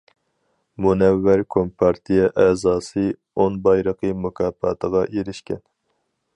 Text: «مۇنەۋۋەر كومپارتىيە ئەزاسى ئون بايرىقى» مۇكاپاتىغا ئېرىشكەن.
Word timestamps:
«مۇنەۋۋەر 0.85 1.43
كومپارتىيە 1.55 2.31
ئەزاسى 2.45 3.05
ئون 3.45 3.61
بايرىقى» 3.69 4.13
مۇكاپاتىغا 4.25 5.07
ئېرىشكەن. 5.15 5.67